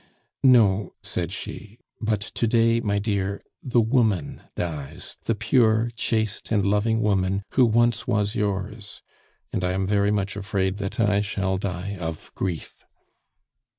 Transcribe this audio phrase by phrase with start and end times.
[0.43, 1.77] "No," said she.
[2.01, 7.67] "But to day, my dear, the woman dies, the pure, chaste, and loving woman who
[7.67, 9.03] once was yours.
[9.53, 12.83] And I am very much afraid that I shall die of grief."